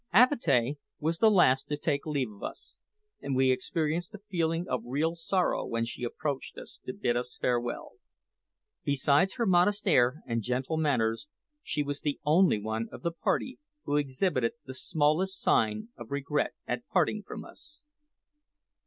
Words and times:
Avatea 0.13 0.77
was 0.99 1.19
the 1.19 1.29
last 1.29 1.67
to 1.69 1.77
take 1.77 2.07
leave 2.07 2.31
of 2.31 2.41
us, 2.41 2.75
and 3.21 3.35
we 3.35 3.51
experienced 3.51 4.15
a 4.15 4.17
feeling 4.17 4.67
of 4.67 4.81
real 4.83 5.13
sorrow 5.13 5.63
when 5.63 5.85
she 5.85 6.03
approached 6.03 6.55
to 6.55 6.91
bid 6.91 7.15
us 7.15 7.37
farewell. 7.39 7.91
Besides 8.83 9.35
her 9.35 9.45
modest 9.45 9.87
air 9.87 10.23
and 10.25 10.41
gentle 10.41 10.77
manners, 10.77 11.27
she 11.61 11.83
was 11.83 11.99
the 12.01 12.19
only 12.25 12.57
one 12.59 12.87
of 12.91 13.03
the 13.03 13.11
party 13.11 13.59
who 13.83 13.97
exhibited 13.97 14.53
the 14.65 14.73
smallest 14.73 15.39
sign 15.39 15.89
of 15.95 16.09
regret 16.09 16.53
at 16.65 16.87
parting 16.87 17.21
from 17.21 17.45
us. 17.45 17.83